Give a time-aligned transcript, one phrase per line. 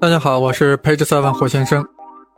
[0.00, 1.84] 大家好，我是 Page Seven 胡先生。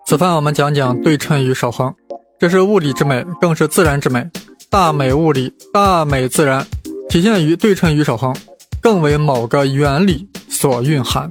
[0.04, 1.94] 此番我们讲讲对称与守恒，
[2.36, 4.28] 这是物理之美，更是自然之美。
[4.68, 6.66] 大美物理，大美自然，
[7.08, 8.34] 体现于对称与守恒，
[8.80, 11.30] 更为某个原理所蕴含。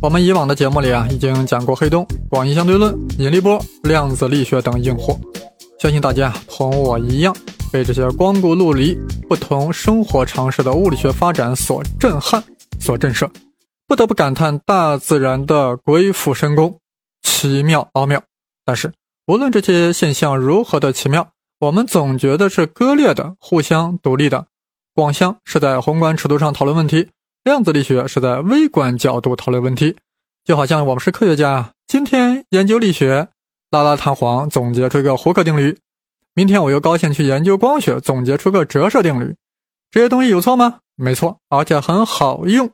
[0.00, 5.16] 我们以往的节目里啊，已经讲过黑洞、广义相对论、引力波、量子力学等硬货，
[5.78, 7.32] 相信大家同我一样，
[7.70, 8.98] 被这些光怪陆离、
[9.28, 12.42] 不同生活常识的物理学发展所震撼、
[12.80, 13.30] 所震慑。
[13.92, 16.80] 不得不感叹大自然的鬼斧神工，
[17.20, 18.22] 奇妙奥妙。
[18.64, 18.90] 但是，
[19.26, 21.28] 无论这些现象如何的奇妙，
[21.60, 24.46] 我们总觉得是割裂的、互相独立的。
[24.94, 27.10] 光相是在宏观尺度上讨论问题，
[27.44, 29.94] 量子力学是在微观角度讨论问题。
[30.42, 33.28] 就好像我们是科学家，今天研究力学，
[33.70, 35.74] 拉拉弹簧总结出一个胡克定律；
[36.32, 39.36] 明天我又高兴去研究光学，总结出个折射定律。
[39.90, 40.78] 这些东西有错吗？
[40.96, 42.70] 没错，而且很好用。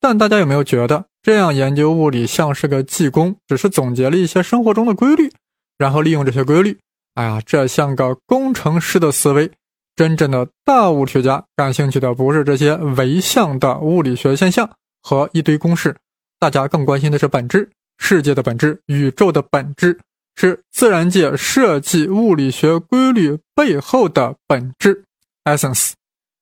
[0.00, 5.32] 但大家有没有觉得这样研究物理像是个技工，只是总结了一些生活中的规律，
[5.78, 6.78] 然后利用这些规律？
[7.14, 9.50] 哎呀，这像个工程师的思维。
[9.96, 14.70] 真正的大物学家感兴趣的不是这些唯象的物理学现象
[15.02, 15.96] 和一堆公式，
[16.38, 19.98] 大家更关心的是本质，世界的本质，宇宙的本质，
[20.36, 25.02] 是自然界设计物理学规律背后的本质
[25.44, 25.92] （essence）。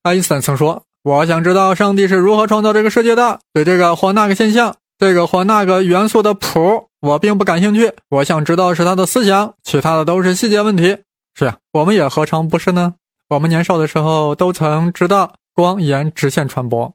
[0.02, 0.82] 爱因斯坦曾说。
[1.04, 3.38] 我想知道上帝是如何创造这个世界的。
[3.52, 7.92] 对这个或那个现象、这个或那个元素的谱，我并不感兴趣。
[8.08, 10.96] 我想知道是他的思想，其他的都是细节问题。
[11.34, 12.94] 是呀，我们也何尝不是呢？
[13.28, 16.94] 我们年少的时候都曾知道光沿直线传播。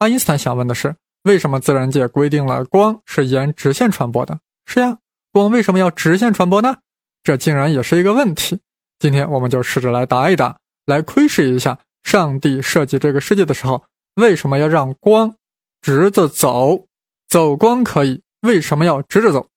[0.00, 4.38] 爱因斯坦想问的是：为什么自然界规定了光是沿直线传播的？
[4.66, 4.98] 是呀，
[5.32, 6.76] 光为什么要直线传播呢？
[7.24, 8.58] 这竟然也是一个问题。
[8.98, 11.78] 今天我们就试着来答一答，来窥视一下。
[12.06, 13.82] 上帝设计这个世界的时候，
[14.14, 15.34] 为什么要让光
[15.82, 16.86] 直着走？
[17.28, 19.48] 走光可以，为什么要直着走？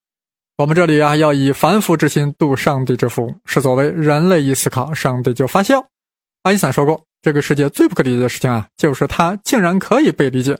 [0.57, 5.87] 我们这里啊，要以凡夫之心度上帝之腹，是作为人类一思考，上帝就发笑。
[6.41, 10.57] 爱因斯坦说过，这个世界最不可理解的事情啊，就是它竟然可以被理解。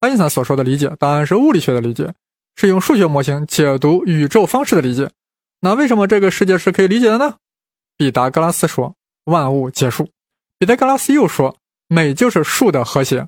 [0.00, 2.14] 爱因斯坦所说的理解，当然是物理学的理解，
[2.56, 5.10] 是用数学模型解读宇宙方式的理解。
[5.60, 7.34] 那为什么这个世界是可以理解的呢？
[7.98, 8.94] 毕达哥拉斯说
[9.24, 10.08] ：“万物皆数。”
[10.58, 11.56] 彼得格拉斯又说
[11.88, 13.26] ：“美就是数的和谐。”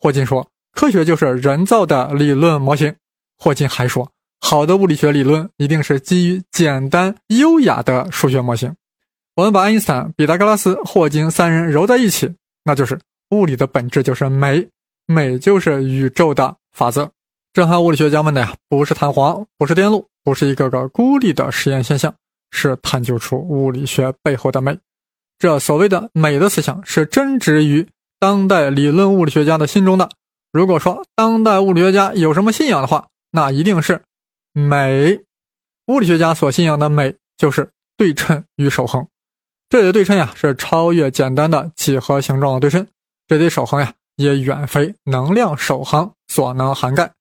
[0.00, 2.94] 霍金说：“科学就是人造的理论模型。”
[3.38, 8.74] 霍金还说：“好的物理学理论一定是基于简单优雅的数学模型。”
[9.36, 12.32] 我们把爱因斯坦、彼得格拉斯、霍金三人揉在一起，
[12.64, 12.98] 那就是
[13.30, 14.68] 物理的本质就是美，
[15.06, 17.10] 美就是宇宙的法则。
[17.52, 22.12] 震撼物理学家们的呀，不是弹簧，不是电路，不是一个个孤立的实验现象，
[22.50, 24.76] 是探究出物理学背后的美。
[25.38, 30.08] 这所谓的美的思想是真植于当代理论物理学家的心中的。
[30.52, 34.02] 如果说当代物理学家有什么信仰的话，那一定是
[34.52, 35.20] 美。
[35.88, 39.06] 物理学家所信仰的美就是对称与守恒。
[39.68, 42.86] 这里的对称呀，是超越简单的几何形状的对称。
[43.26, 47.12] 这里的守恒呀，也远非能量守恒所能涵盖。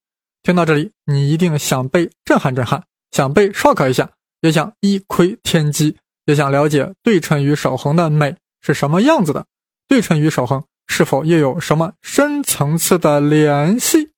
[0.44, 4.10] 听到这里，你一定想被震撼震撼，想被 shock 一下，
[4.42, 5.98] 也想一窥天机。
[6.26, 9.46] 也想了解对称与守恒的美是什么样子的，
[9.88, 14.10] 对称与守恒是否又有什么深层次的联系？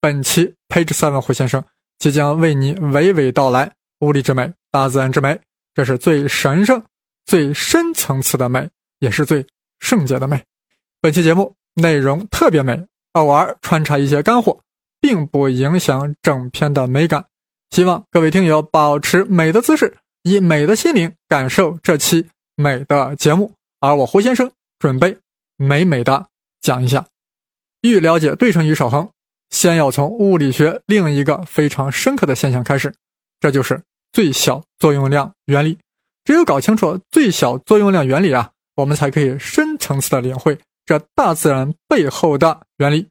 [0.00, 1.64] 本期 Page Seven 胡先生
[1.98, 5.40] 即将为你娓娓道来物理之美、大自然之美，
[5.74, 6.82] 这是最神圣、
[7.24, 9.46] 最深层次的美，也是最
[9.78, 10.42] 圣洁的美。
[11.00, 14.60] 本期节目内容特别美，偶尔穿插一些干货，
[15.00, 17.24] 并不影响整篇的美感。
[17.70, 19.96] 希望各位听友保持美的姿势。
[20.22, 25.18] 以美的心灵感受这期美的节目，而我胡先生准备
[25.56, 26.26] 美美的
[26.60, 27.06] 讲一下。
[27.80, 29.08] 欲了解对称与守恒，
[29.50, 32.94] 先要从物理学另一个非常深刻的现象开始，
[33.40, 35.76] 这就是最小作用量原理。
[36.24, 40.56] 只有搞清楚最小作用量原理啊，我们才可以深层次的领会
[40.86, 43.08] 这大自然背后的原理。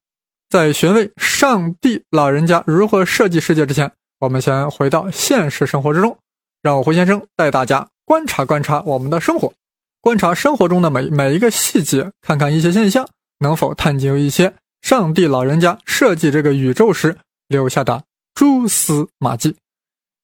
[0.50, 6.18] 在询问上帝老人家如何设计世界之前，我们先回到现实生活之中。
[6.62, 9.54] 让我胡先生带大家观察观察我们的生活，
[10.00, 13.08] 观察生活中的每每一个细节，看看一些现象
[13.40, 17.18] 能否探究一些上帝老人家设计这个宇宙时
[17.48, 18.04] 留下的
[18.34, 19.56] 蛛丝马迹。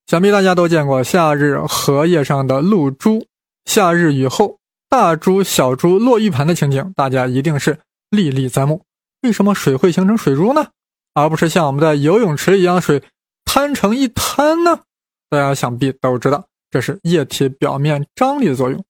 [0.05, 3.25] 想必大家都见过夏日荷叶上的露珠，
[3.65, 4.57] 夏日雨后
[4.87, 7.79] 大珠小珠落玉盘的情景，大家一定是
[8.09, 8.83] 历历在目。
[9.21, 10.67] 为什么水会形成水珠呢？
[11.13, 13.03] 而不是像我们的游泳池一样水
[13.43, 14.81] 摊成一滩呢？
[15.29, 18.83] 大家想必都知道，这是液体表面张力的作用。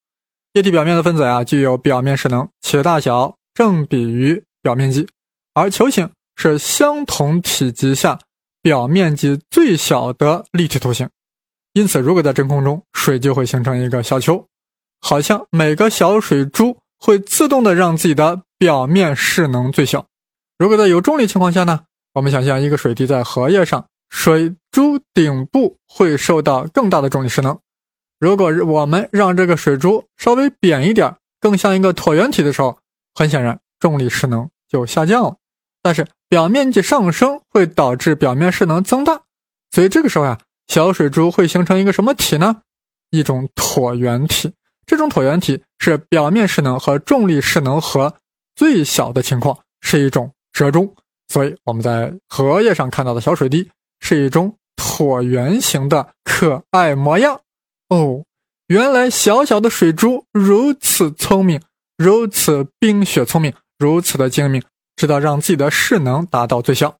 [0.53, 5.07] 液体表面的分子啊，具有表面势能，其大小正比于表面积。
[5.53, 8.19] 而球形是相同体积下
[8.61, 11.09] 表面积最小的立体图形。
[11.73, 14.45] 因此，如果在真空中，水就会形成一个小球，
[14.99, 20.05] 好像每个小水珠会自动的让自己的表面势能最小。
[20.57, 21.81] 如果在有重力情况下呢？
[22.13, 27.59] 我们想象一个水滴在荷叶上，水珠顶部会受到更大的重力势能。
[28.19, 32.79] 如果我们让这个水珠稍微扁一点，更像一个椭圆体的时候，
[33.13, 35.35] 很显然重力势能就下降了。
[35.81, 39.21] 但是表面积上升会导致表面势能增大，
[39.71, 40.39] 所以这个时候呀。
[40.69, 42.57] 小水珠会形成一个什么体呢？
[43.09, 44.53] 一种椭圆体。
[44.85, 48.13] 这种椭圆体是表面势能和重力势能和
[48.53, 50.93] 最小的情况，是一种折中。
[51.29, 57.41] 所以我们在荷叶上看到的小水滴是一种椭圆形的可爱模样。
[57.89, 58.23] 哦，
[58.67, 61.61] 原来小小的水珠如此聪明，
[61.97, 64.63] 如此冰雪聪明，如此的精明，
[64.95, 66.97] 知道让自己的势能达到最小。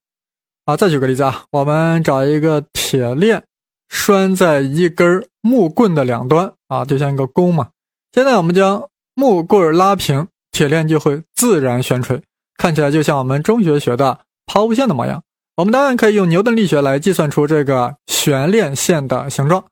[0.66, 3.44] 啊，再举个例子啊，我们找一个铁链。
[3.90, 7.70] 拴在一根木棍的两端啊，就像一个弓嘛。
[8.12, 12.22] 现在我们将木棍拉平，铁链就会自然悬垂，
[12.58, 15.24] 看起来就像我们中学学的抛物线的模样。
[15.58, 19.66] 我们当然可以用牛顿力学来计算出这个悬链线的形状，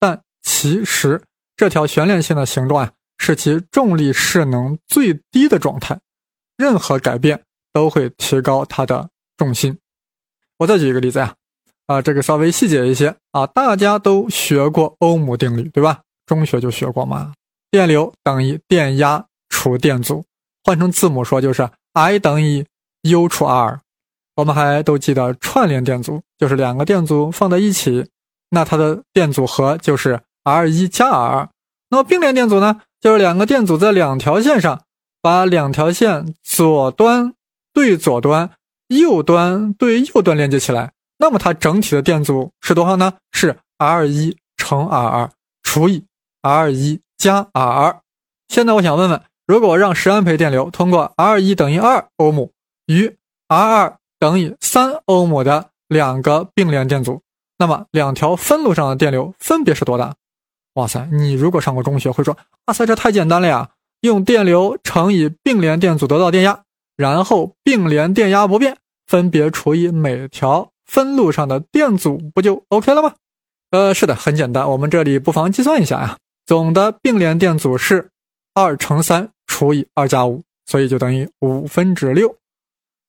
[0.00, 1.22] 但其实
[1.56, 6.00] 这条悬链线的形状啊，是其重力势能最低的状态，
[6.56, 7.42] 任何改变
[7.74, 9.78] 都会提高它的重心。
[10.56, 11.34] 我再举一个例子呀。
[11.86, 16.00] 啊，这个稍微细节一些啊，大家都学过欧姆定律，对吧？
[16.26, 17.32] 中学就学过嘛。
[17.70, 20.24] 电流等于电压除电阻，
[20.64, 22.66] 换成字母说就是 I 等于
[23.02, 23.78] U 除 R。
[24.36, 28.06] 我们还都记得串联电阻，就是两个电阻放在一起，
[28.50, 31.48] 那它的电阻和就是 R 一加 R。
[31.88, 34.82] 那么并联电阻呢，就是两个电阻在两条线上，
[35.22, 37.32] 把两条线左端
[37.72, 38.50] 对左端，
[38.88, 40.92] 右端对右端连接起来。
[41.18, 43.14] 那么它整体的电阻是多少呢？
[43.32, 45.30] 是 R 一乘 R 二
[45.62, 46.04] 除以
[46.42, 48.00] R 一加 R 二。
[48.48, 52.52] 现在我想问问，如果让十安培电流通过 R 一等于二欧姆
[52.86, 53.16] 与
[53.48, 57.22] R 二等于三欧姆的两个并联电阻，
[57.58, 60.14] 那么两条分路上的电流分别是多大？
[60.74, 62.36] 哇塞，你如果上过中学会说，
[62.66, 63.70] 哇塞，这太简单了呀！
[64.00, 66.62] 用电流乘以并联电阻得到电压，
[66.96, 68.76] 然后并联电压不变，
[69.06, 70.70] 分别除以每条。
[70.84, 73.14] 分路上的电阻不就 OK 了吗？
[73.70, 74.70] 呃，是的，很简单。
[74.70, 76.16] 我们这里不妨计算一下呀。
[76.46, 78.08] 总的并联电阻是
[78.54, 82.36] 二乘三除以二加五，所以就等于五分之六。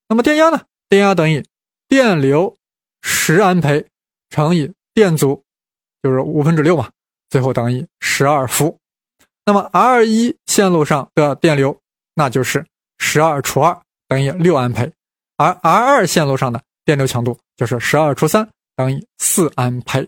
[0.10, 0.62] 那么电压呢？
[0.89, 1.45] 电压等于
[1.88, 2.56] 电流
[3.01, 3.86] 十安培
[4.30, 5.44] 乘以电阻，
[6.01, 6.89] 就是五分之六嘛，
[7.30, 8.78] 最后等于十二伏。
[9.45, 11.80] 那么 R 一线路上的电流，
[12.16, 12.66] 那就是
[12.98, 14.92] 十二除二等于六安培，
[15.38, 17.38] 而 R 二线路上的电流强度。
[17.57, 20.07] 就是十二除三等于四安培，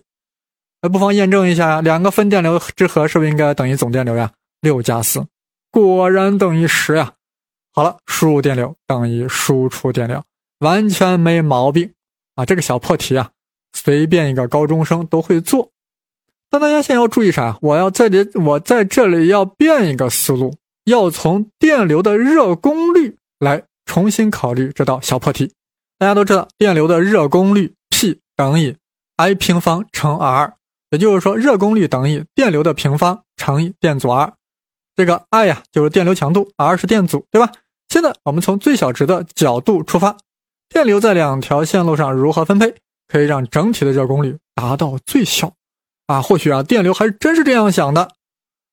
[0.83, 4.31] 那不妨验证一下呀，两个分电流之和是不是应该等于总电流呀？
[4.61, 5.25] 六加四，
[5.71, 7.11] 果然等于十呀。
[7.73, 10.23] 好了，输入电流等于输出电流，
[10.59, 11.93] 完全没毛病
[12.35, 12.45] 啊！
[12.45, 13.31] 这个小破题啊，
[13.73, 15.71] 随便一个高中生都会做。
[16.49, 17.57] 但大家先要注意啥？
[17.61, 25.53] 我要在这，我在这里要变一个思路，要从电流的热功率来重新考虑这道小破题。
[25.97, 28.75] 大家都知道，电流的热功率 P 等于
[29.17, 30.53] I 平方乘 R，
[30.91, 34.33] 也就是说，热功率等于电流的平方乘以电阻 R。
[34.95, 37.51] 这个 I 呀，就是电流强度，R 是电阻，对吧？
[37.89, 40.17] 现在我们从最小值的角度出发，
[40.69, 42.75] 电流在两条线路上如何分配，
[43.07, 45.53] 可以让整体的热功率达到最小？
[46.07, 48.11] 啊，或许啊，电流还真是这样想的。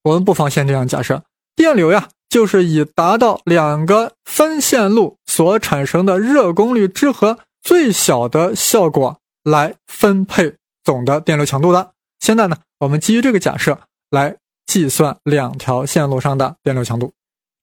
[0.04, 1.22] 我们不妨先这样假设，
[1.54, 2.08] 电流呀。
[2.28, 11.92] 就是以达到两个分线路所产生的热功率之和最小的效果来分配总的电流强度的。
[12.18, 13.78] 现在呢，我们基于这个假设
[14.10, 14.36] 来
[14.66, 17.12] 计算两条线路上的电流强度。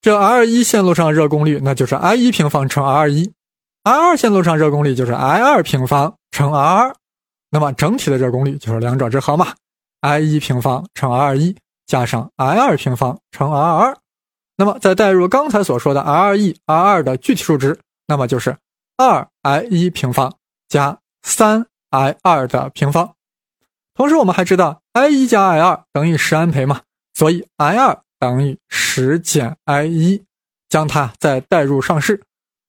[0.01, 3.33] 这 R 一线路上热功率那就是 I 一平方乘 R 一
[3.83, 6.95] ，R 二线路上热功率就是 I 二平方乘 R 二。
[7.49, 9.53] 那么整体的热功率就是两者之和嘛
[10.01, 13.97] ，I 一平方乘 R 一加上 I 二平方乘 R 二。
[14.55, 18.57] 那么再代入刚才所说的 R 一 R 二的具体数值，那么就是
[18.97, 20.33] 二 I 一平方
[20.67, 23.13] 加三 I 二的平方。
[23.95, 26.81] 同时我们还知道 I 一加 I 二等于十安培嘛，
[27.13, 30.23] 所以 I 二等于十减 I 一，
[30.69, 32.23] 将它再代入上式，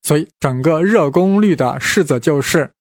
[0.05, 2.73] 所以整个热功率的式子就是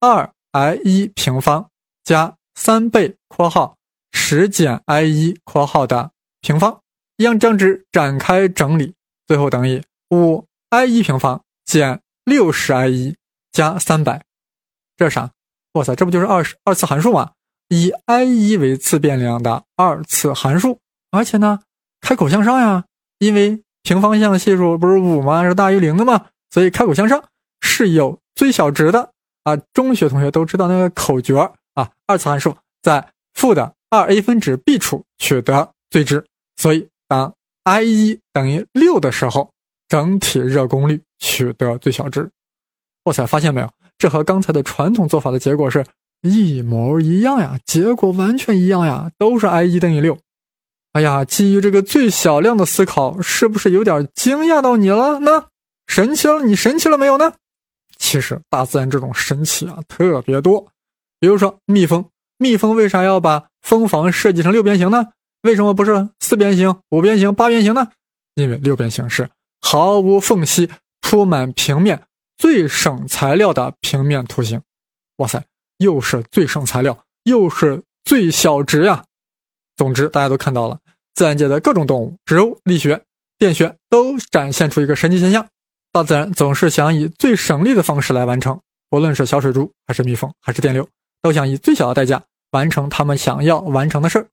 [0.00, 1.70] 二 I 一平方
[2.02, 3.76] 加三倍（括号
[4.10, 6.10] 十减 I 一括号）的
[6.40, 6.80] 平方。
[7.18, 8.94] 将正值展开整理，
[9.28, 13.16] 最后等于五 i 一平方减六十 i 一
[13.52, 14.24] 加三百，
[14.96, 15.30] 这是啥？
[15.74, 17.30] 哇塞，这不就是二二次函数吗？
[17.68, 20.80] 以 i 一为自变量的二次函数，
[21.12, 21.60] 而且呢，
[22.00, 22.86] 开口向上呀，
[23.18, 25.44] 因为平方向系数不是五吗？
[25.44, 26.26] 是大于零的吗？
[26.52, 27.24] 所以开口向上
[27.60, 29.10] 是有最小值的
[29.44, 29.56] 啊。
[29.72, 31.36] 中学同学都知道那个口诀
[31.74, 36.24] 啊，二次函数在负的二 a 分之 b 处取得最值，
[36.56, 39.50] 所以当 i 一等于六的时候，
[39.88, 42.30] 整体热功率取得最小值。
[43.04, 43.70] 哇塞，发现没有？
[43.96, 45.84] 这和刚才的传统做法的结果是。
[46.24, 50.16] 一模一样呀，结果完全一样呀，都是 i 一等于六。
[50.92, 55.46] 哎呀，基于这个最小量的思考，是不是有点惊讶到你了呢？
[55.92, 57.34] 神奇了，你神奇了没有呢？
[57.98, 60.66] 其实大自然这种神奇啊特别多，
[61.20, 62.08] 比如说蜜蜂，
[62.38, 65.08] 蜜蜂为啥要把蜂房设计成六边形呢？
[65.42, 67.88] 为什么不是四边形、五边形、八边形呢？
[68.36, 69.28] 因为六边形是
[69.60, 70.70] 毫无缝隙、
[71.02, 72.02] 铺满平面、
[72.38, 74.62] 最省材料的平面图形。
[75.16, 75.44] 哇塞！
[75.76, 79.04] 又是最省材料，又是最小值呀！
[79.76, 80.78] 总之，大家都看到了，
[81.14, 83.02] 自然界的各种动物、植物、力学、
[83.36, 85.46] 电学都展现出一个神奇现象：
[85.92, 88.58] 大自然总是想以最省力的方式来完成，
[88.88, 90.88] 不论是小水珠，还是蜜蜂，还是电流，
[91.20, 92.22] 都想以最小的代价
[92.52, 94.26] 完成他们想要完成的事儿。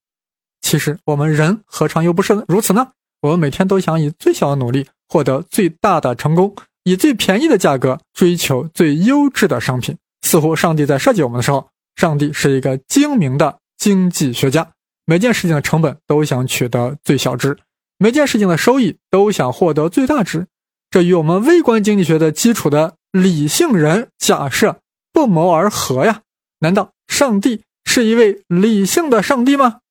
[0.61, 2.91] 其实，我们人何尝又不是如此呢？
[3.21, 9.97] 我们每天都想以最小的努力获得最大的成功，以最便宜的价格追求最优质的商品。
[10.21, 14.69] 似乎上帝在设计我们的时候，上帝是一个精明的经济学家。
[15.05, 17.57] 每件事情的成本都想取得最小值，
[17.97, 20.47] 每件事情的收益都想获得最大值。
[20.91, 24.77] 这与我们微观经济学的基础的理性人假设
[25.13, 26.21] 不谋而合呀？
[26.61, 29.81] 难道上帝是一位理性的上帝吗？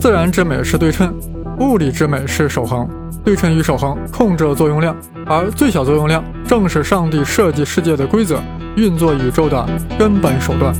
[0.00, 1.14] 自然之美是对称，
[1.60, 2.88] 物理之美是守恒。
[3.22, 4.96] 对称与守恒控制了作用量，
[5.26, 8.42] 而最小作用量正是上帝设计世界的规则、
[8.76, 10.74] 运作宇宙的根本手段。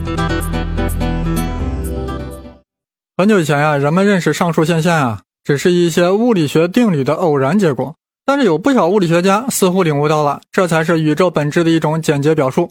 [3.18, 7.94] 很久以前呀，人们认识上述现象啊，只是一些物理学定理的偶然结果。
[8.26, 12.70] 但是有不少物理学家似乎领悟到了，这才是宇宙本质的一种简洁表述。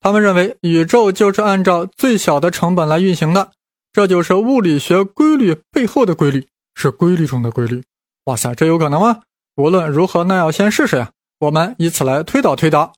[0.00, 3.50] 他们认为宇宙就是按照最小的成本来运行的，
[3.92, 7.82] 这就是物理学规律背后的规律，是规律中的规律。
[8.24, 9.20] 哇塞，这有可能吗？
[9.56, 11.10] 无论如何，那要先试试呀。
[11.40, 12.94] 我们以此来推导推导。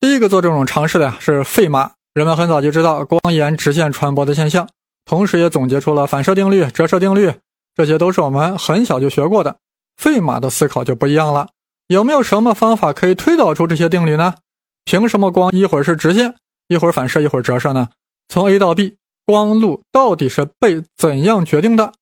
[0.00, 1.92] 第一个做这种尝试的呀是费马。
[2.12, 4.68] 人们很早就知道光沿直线传播的现象，
[5.04, 7.32] 同时也总结出了反射定律、折射定律，
[7.74, 9.56] 这些都是我们很小就学过的。
[9.96, 11.48] 费马的思考就不一样了。
[11.88, 14.34] 有没有什么方法可以推导出这些定律呢？
[14.84, 16.34] 凭什么光一会儿是直线，
[16.68, 17.88] 一会儿反射，一会儿折射呢？
[18.28, 21.92] 从 A 到 B，光路到底是被怎样决定的？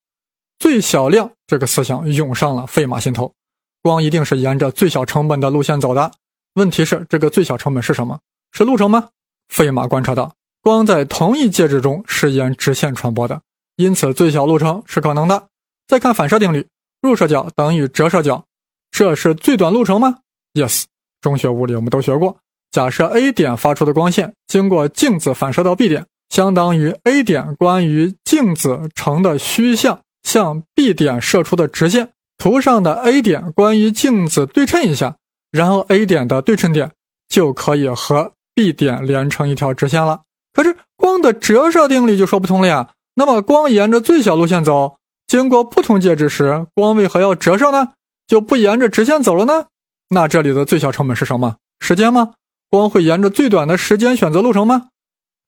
[0.59, 3.33] 最小量这个思想涌上了费马心头，
[3.81, 6.11] 光一定是沿着最小成本的路线走的。
[6.55, 8.19] 问题是，这个最小成本是什么？
[8.51, 9.09] 是路程吗？
[9.49, 13.41] 费马观察到，光在同一介质中是沿直线传播的，
[13.75, 15.47] 因此最小路程是可能的。
[15.93, 16.65] 再看反射定律，
[17.03, 18.45] 入射角等于折射角，
[18.89, 20.15] 这是最短路程吗
[20.55, 20.85] ？Yes，
[21.21, 22.37] 中学物理我们都学过。
[22.71, 29.99] 假设 A 点发出的光线经过镜子反射到 B 点，相当于 A 点关于镜子成的虚像。
[30.23, 32.09] 向 B 点射出的直线，
[32.39, 35.17] 图上的 A 点关于镜子对称一下，
[35.51, 36.89] 然后 A 点的对称点
[37.29, 40.21] 就可以和 B 点连成一条直线了。
[40.53, 42.89] 可是光的折射定律就说不通了呀。
[43.13, 44.95] 那么光沿着最小路线走，
[45.33, 47.93] 经过不同介质时，光为何要折射呢？
[48.27, 49.65] 就不沿着直线走了呢？
[50.09, 51.55] 那这里的最小成本是什么？
[51.79, 52.35] 时间吗？
[52.69, 54.89] 光会沿着最短的时间选择路程吗？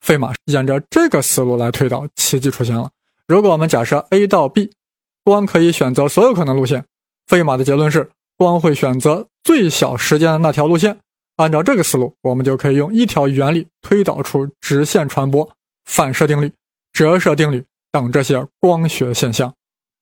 [0.02, 2.90] 费马沿着这个思路来推导，奇迹出现了。
[3.28, 4.72] 如果我们假设 A 到 B，
[5.24, 6.84] 光可以选择所有可能路线，
[7.28, 10.98] 费马的结论是光会选择最小时间的那条路线。
[11.36, 15.48] 按照这个思路，我们就可以用一条原理推导出直线传播、
[15.84, 16.52] 反射定律、
[16.92, 19.54] 折射定律等这些光学现象。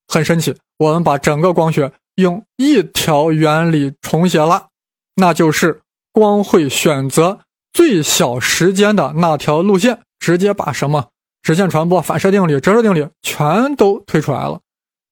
[0.07, 4.67] 很神奇，我们把整个光学用一条原理重写了，
[5.15, 5.81] 那就是
[6.11, 7.39] 光会选择
[7.71, 11.07] 最小时间的那条路线，直接把什么？
[11.41, 14.61] 直线传播、反射定律、折射定律全都推出来了。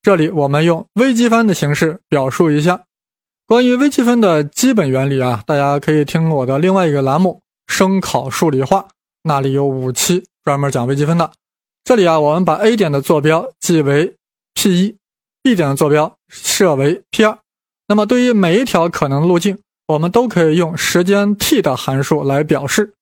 [0.01, 2.83] 这里我们用微积分的形式表述一下
[3.45, 7.41] 关于微积分的基本原理啊，大家可以听我的另外一个栏目
[7.73, 8.79] 《声考数理化》，
[9.23, 11.31] 那里有五期专门讲微积分的。
[11.83, 14.15] 这里啊，我们把 A 点的坐标记为
[14.53, 14.97] p 一
[15.43, 17.37] ，B 点的坐标设为 p 二。
[17.87, 22.93] 那么对于每一条可能路径，我们都可以用时间 t 的函数来表示。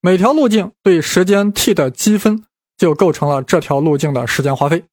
[0.00, 2.44] 每条路径对时间 t 的积分。
[2.80, 4.84] 就构成了这条路径的时间花费。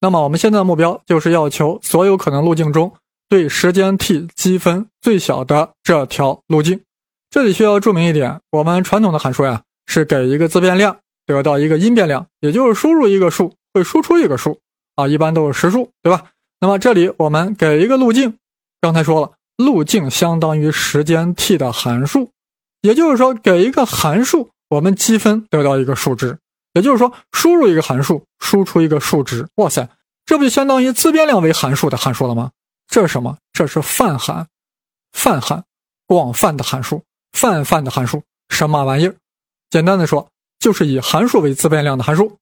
[0.00, 2.94] 那么我们现在的目标就是要求所有可能路径中
[3.28, 6.80] 对时间 t 积分最小的这条路径，
[7.28, 14.58] 这里需要注明一点，我们传统的函数呀，是给一个自变量得到一个因变量，也就是输入一个数会输出一个数
[14.98, 16.24] 啊，一般都是实数，对吧？
[16.58, 18.36] 那么这里我们给一个路径，
[18.80, 22.32] 刚才说了，路径相当于时间 t 的函数，
[22.80, 26.36] 也就是说给一个函数，我们积分得到一个数值，
[26.72, 29.46] 也就是说输入一个函数，输出一个数值。
[29.54, 29.88] 哇塞，
[30.26, 32.50] 这不就相当于自变量为函数的函数了吗？
[32.88, 33.38] 这是什么？
[33.52, 34.48] 这是泛函，
[35.12, 35.62] 泛函，
[36.08, 37.04] 广泛的函数。
[37.32, 39.14] 泛泛的函数什么玩意儿？
[39.70, 40.28] 简单的说，
[40.58, 42.36] 就是以函数为自变量的函数。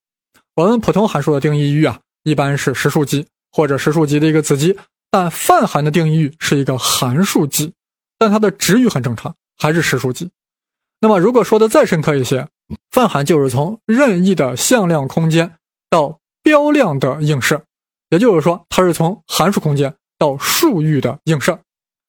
[0.55, 4.77] 我们普通函数的定义域啊，一般是实数集或者实数集的一个子集，
[5.13, 7.73] 但泛函的定义域是一个函数集，
[8.19, 10.29] 但它的值域很正常，还是实数集。
[11.01, 12.49] 那么如果说的再深刻一些，
[12.91, 15.55] 泛函就是从任意的向量空间
[15.89, 17.63] 到标量的映射，
[18.11, 21.57] 也就是说，它是从函数空间到数域的映射。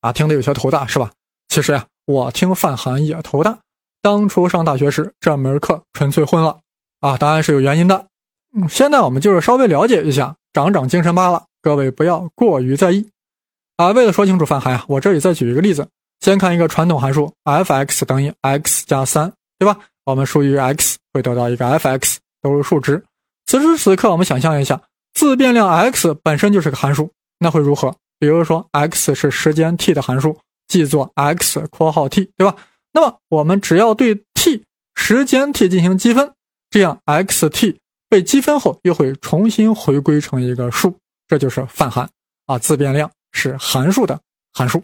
[0.01, 1.11] 啊，听得有些头大是吧？
[1.47, 1.85] 其实呀。
[2.07, 3.59] 我听泛函也头大，
[4.01, 6.61] 当初上大学时这门课纯粹混了
[7.01, 7.17] 啊！
[7.17, 8.07] 当然是有原因的。
[8.69, 11.43] 现在我们就是稍微了解一下，长长精神罢了。
[11.61, 13.09] 各位不要过于在意
[13.75, 13.89] 啊！
[13.89, 15.87] 为了说清楚泛函啊，我这里再举一个例子。
[16.21, 19.77] 先看一个传统函数，f(x) 等于 x 加三，对吧？
[20.05, 23.03] 我们输于 x 会得到一个 f(x)，都是数值。
[23.45, 24.81] 此时此刻，我们想象一下，
[25.13, 27.95] 自变量 x 本身就是个函数，那会如何？
[28.19, 30.37] 比如说，x 是时间 t 的函数。
[30.67, 32.53] 记作 x 括号 t，对吧？
[32.91, 34.63] 那么我们只要对 t
[34.95, 36.33] 时间 t 进行积分，
[36.69, 37.77] 这样 x(t)
[38.09, 40.97] 被积分后又会重新回归成一个数，
[41.27, 42.09] 这就是泛函
[42.45, 42.57] 啊。
[42.57, 44.19] 自变量是函数的
[44.53, 44.83] 函数。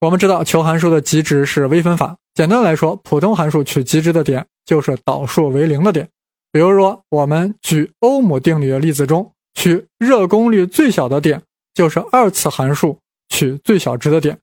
[0.00, 2.16] 我们知道求函数的极值是微分法。
[2.34, 6.08] 简单来说，普通函数取极值的点就是导数为零的点。
[6.52, 11.42] 比如说，我们举欧姆定理的例子中，取热功率最小的点
[11.74, 14.38] 就是二次函数取最小值的点。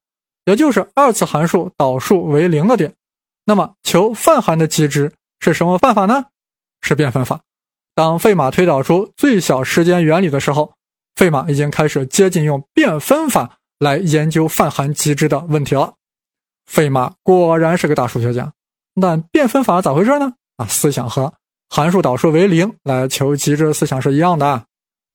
[0.46, 2.94] 也就是二次函数导数为零的点，
[3.46, 6.27] 那么求泛函的极值是什么办法呢？
[6.82, 7.42] 是变分法。
[7.98, 10.72] 当费马推导出最小时间原理的时候，
[11.16, 15.96] 费马已经开始接近用变分法来研究泛函极值的问题了。
[16.68, 18.53] 费马果然是个大数学家，
[19.01, 20.33] 但变分法咋回事呢？
[20.57, 21.33] 啊，思想和
[21.72, 24.66] 函数导数为零来求极值思想是一样的。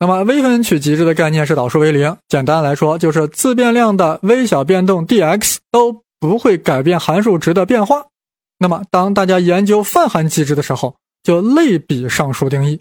[0.00, 8.06] 那么微分取极值的概念是导数为零，简单来说就是自变量的微小变动 d(x) 都不会改变函数值的变化。
[8.58, 12.80] 那么当大家研究泛函极值的时候，就类比上述定义。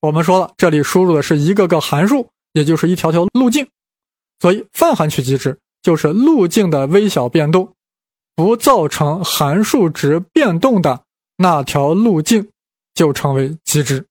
[0.00, 3.66] 我们说了，这里输入的是一个个函数，也就是一条条路径，
[4.40, 7.72] 所以泛函取极值就是路径的微小变动
[8.34, 11.02] 不造成函数值变动的
[11.38, 12.48] 那条路径
[12.94, 14.04] 就称为极值。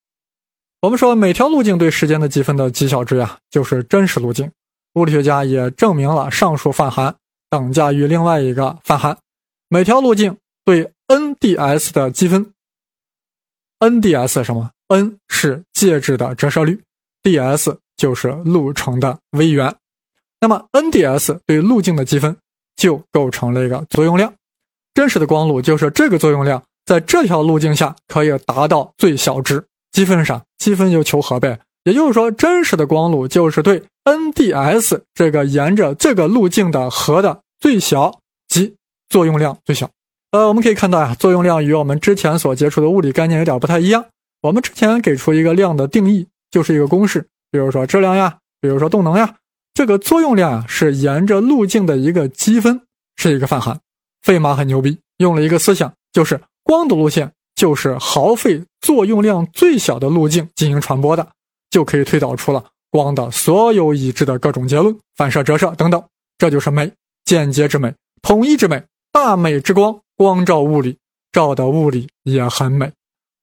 [0.82, 4.52] 我们说每条路径对时间的积分的极小值呀，就是真实路径。
[4.96, 7.16] 物理学家也证明了上述泛函
[7.50, 9.18] 等价于另外一个泛函，
[9.68, 12.52] 每条路径对 n(ds) 的积分。
[13.80, 16.82] N(ds) 什么？n 是介质的折射率
[17.24, 19.76] ，ds 就是路程的微圆。
[20.40, 22.36] 那么 n(ds) 对路径的积分
[22.76, 24.34] 就构成了一个作用量。
[24.94, 29.66] 真实的光路就是这个作用量在这条路径下可以达到最小值。
[29.92, 31.60] 积分上，积分就求和呗。
[31.84, 38.76] 也就是说，真实的光路就是对 n(ds) 这个沿着这个路径的和的最小及
[39.08, 39.90] 作用量最小。
[40.36, 44.04] 呃，我们可以看到呀，作用量与我们之前所接触的物理概念有点不太一样。
[44.42, 49.36] 我们之前给出一个量的定义，就是一个公式，比如说质量呀，比如说动能呀。
[49.74, 52.82] 这个作用量啊，是沿着路径的一个积分，
[53.16, 53.80] 是一个泛函。
[54.22, 57.32] 费马很牛逼，用了一个思想，就是光的路线。
[57.56, 61.26] 就是耗费作用量最小的路径进行传播的，
[61.70, 66.04] 就可以推导出了光的所有已知的各种结论，反射、折射等等。
[66.38, 66.92] 这就是美，
[67.24, 70.98] 简洁之美，统一之美，大美之光，光照物理，
[71.32, 72.92] 照的物理也很美。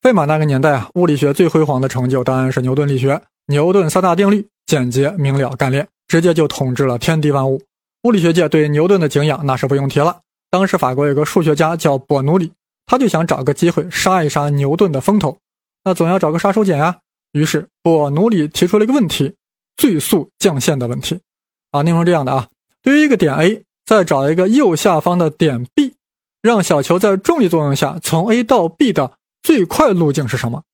[0.00, 7.61] 费马那个年代啊，物理学最辉煌的成就当然是牛顿力学，牛顿三大定律，简洁明了干练，直接就统治了天地万物。
[8.02, 10.20] 物理学界对牛顿的敬仰那是不用提了。
[10.50, 12.52] 当时法国有个数学家叫伯努里。
[12.85, 15.38] 他就想找个机会杀一杀牛顿的风头，
[15.85, 16.98] 那总要找个杀手锏呀。
[17.30, 19.35] 于是伯努里提出了一个问题：
[19.76, 21.20] 最速降线的问题。
[21.70, 22.48] 啊，内容这样的啊，
[22.82, 25.91] 对于一个点 A，再找一个右下方的点 B，
[26.42, 30.64] 让小球在重力作用下从 A 到 B 的最快路径是什么？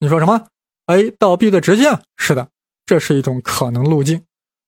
[0.00, 0.48] 你说什么
[0.86, 2.02] ？A 到 B 的直线？
[2.16, 2.48] 是的，
[2.84, 4.22] 这是一种可能路径。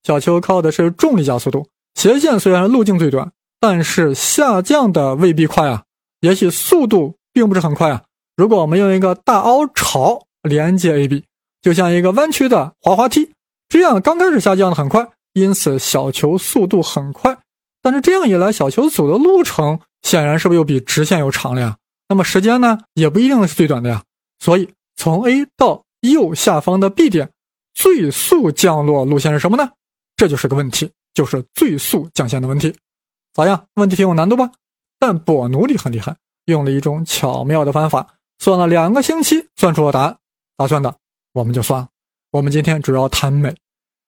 [0.04, 5.82] 小球靠的是重力加速度，斜线虽然路径最短，但是下降的未必快啊。
[6.20, 8.04] 也许速度并不是很快啊。
[8.36, 11.24] 如果我们用一个大凹槽连接 AB，
[11.60, 13.32] 就像一个弯曲的滑滑梯，
[13.68, 17.36] 这样刚开始下降的很快，因此小球速度很快。
[17.82, 21.76] 但是这样一来，小球走的路程显然是不是又比直线又长了呀？
[22.08, 24.02] 那么时间呢，也不一定是最短的呀。
[24.38, 27.30] 所以从 A 到右下方的 B 点，
[27.74, 29.70] 最速降落路线是什么呢？
[30.16, 32.74] 这就是个问题，就是最速降线的问题。
[33.34, 33.66] 咋样？
[33.74, 34.50] 问题挺有难度吧？
[34.98, 38.06] 但伯努里很厉害，用了一种巧妙的方法，
[38.38, 40.16] 算了两个星期，算出了答案。
[40.56, 40.94] 咋算的？
[41.32, 41.88] 我们就算了。
[42.30, 43.54] 我们今天主要谈美。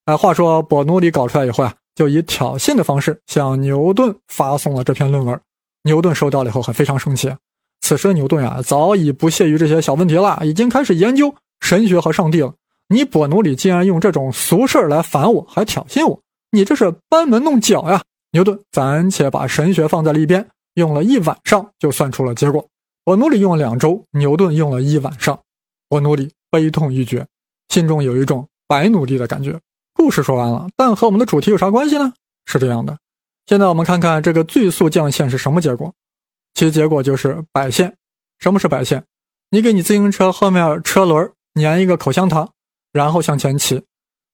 [0.07, 5.39] 哎，话说伯努里搞出来以后啊，就以挑衅的方式向牛顿发送了这篇论文。
[5.83, 7.33] 牛顿收到了以后还非常生气。
[7.81, 12.55] 此时的牛顿啊，早已不屑于这些小问题了，已经开始研究神学和上帝了。
[12.89, 18.03] 你伯努里竟然用这种俗事来烦我，还挑衅我，你这是班门弄脚呀！
[18.33, 22.67] 牛顿暂且把神学放在了一边，用了一晚上就算出了结果。
[23.05, 25.39] 伯努里用了两周，牛顿用了一晚上。
[25.89, 27.27] 伯努里悲痛欲绝，
[27.69, 29.59] 心中有一种白努力的感觉。
[29.95, 32.13] 故事说完了，但和我们的主题有啥关系呢？
[32.45, 32.99] 是这样的，
[33.49, 35.95] 现在我们看看这个最速降线是什么结果。
[36.53, 37.97] 其结果就是摆线。
[38.39, 39.03] 什么是摆线？
[39.51, 42.51] 你给你自行车后面车轮粘一个口香糖，
[42.93, 43.83] 然后向前骑。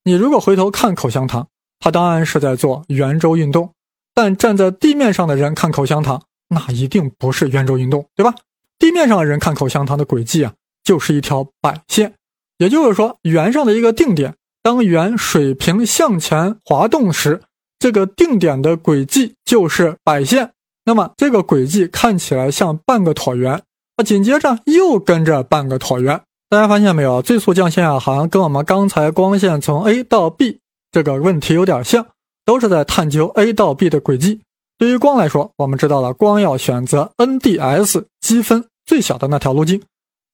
[0.03, 1.47] 你如果回头看口香糖，
[1.79, 3.73] 它当然是在做圆周运动。
[4.13, 8.35] 但站在地面上的人看口香糖，那一定不是圆周运动，对吧？
[8.81, 12.15] 地面上的人看口香糖的轨迹啊，就是一条摆线。
[12.59, 14.35] 也就是说，圆上的一个定点。
[14.61, 17.43] 当圆水平向前滑动时，
[17.85, 20.53] 这个定点的轨迹就是摆线。
[20.87, 23.61] 那么这个轨迹看起来像半个椭圆，
[23.97, 26.19] 啊，紧接着又跟着半个椭圆。
[26.49, 27.21] 大家发现没有？
[27.21, 30.61] 最速降线啊，好像跟我们刚才光线从 A 到 B
[30.93, 32.07] 这个问题有点像，
[32.47, 34.41] 都是在探究 A 到 B 的轨迹。
[34.79, 39.83] 对于光来说，我们知道了，光要选择 NDS 积分最小的那条路径，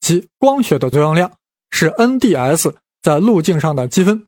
[0.00, 1.32] 即光学的作用量
[1.72, 2.74] 是 NDS。
[3.02, 4.26] 在路径上的积分，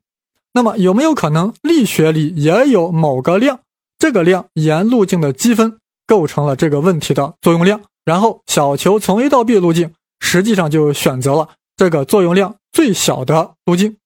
[0.53, 3.59] 那么有没有可能力学里也有某个量？
[3.97, 7.81] 这个量沿路径的积分构成了这个问题的作用量。
[8.05, 13.97] 然后小球从 A 到 B 路径，实际上就选择了这个作用量最小的路径。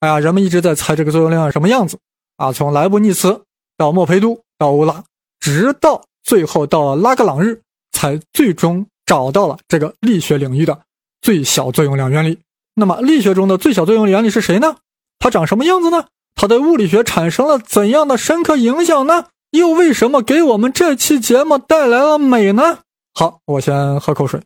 [0.00, 1.98] 哎呀，人们一直在猜这个作用量是什么样子
[2.36, 2.52] 啊？
[2.52, 3.42] 从莱布尼茨
[3.78, 5.04] 到莫培都到欧拉，
[5.40, 7.62] 直到最后到拉格朗日，
[7.92, 10.80] 才最终找到了这个力学领域的
[11.22, 12.40] 最小作用量原理。
[12.74, 14.76] 那么力学中的最小作用原理是谁呢？
[15.18, 16.06] 它长什么样子呢？
[16.34, 19.26] 它对物理学产生了怎样的深刻影响呢？
[19.50, 22.78] 又为什么给我们这期节目带来了美呢？
[23.14, 24.40] 好，我先喝口水。